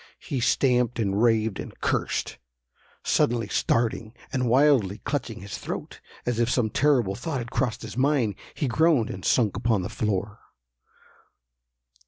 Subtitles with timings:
[0.19, 2.39] He stamped, and raved and cursed.
[3.03, 7.95] Suddenly starting, and wildly clutching his throat, as if some terrible thought had crossed his
[7.95, 10.39] mind, he groaned and sunk upon the floor.